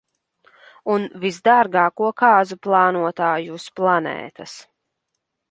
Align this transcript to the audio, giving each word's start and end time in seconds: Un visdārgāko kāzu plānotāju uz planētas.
Un 0.93 1.03
visdārgāko 1.25 2.09
kāzu 2.23 2.57
plānotāju 2.69 3.55
uz 3.61 3.69
planētas. 3.83 4.59